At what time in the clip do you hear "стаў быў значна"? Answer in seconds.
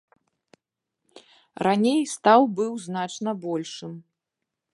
2.15-3.31